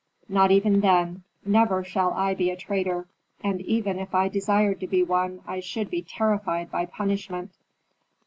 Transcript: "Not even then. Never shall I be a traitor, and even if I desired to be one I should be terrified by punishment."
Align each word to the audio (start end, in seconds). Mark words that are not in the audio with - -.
"Not 0.27 0.49
even 0.49 0.79
then. 0.79 1.25
Never 1.45 1.83
shall 1.83 2.11
I 2.13 2.33
be 2.33 2.49
a 2.49 2.55
traitor, 2.57 3.07
and 3.43 3.61
even 3.61 3.99
if 3.99 4.15
I 4.15 4.29
desired 4.29 4.79
to 4.79 4.87
be 4.87 5.03
one 5.03 5.41
I 5.45 5.59
should 5.59 5.91
be 5.91 6.01
terrified 6.01 6.71
by 6.71 6.87
punishment." 6.87 7.51